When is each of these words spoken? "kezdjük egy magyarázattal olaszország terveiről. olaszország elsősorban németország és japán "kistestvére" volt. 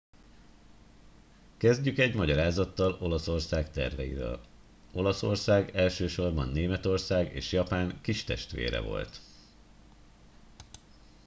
"kezdjük 1.57 1.97
egy 1.97 2.15
magyarázattal 2.15 2.97
olaszország 2.99 3.71
terveiről. 3.71 4.39
olaszország 4.93 5.75
elsősorban 5.75 6.47
németország 6.49 7.35
és 7.35 7.51
japán 7.51 8.01
"kistestvére" 8.01 8.79
volt. 8.81 9.21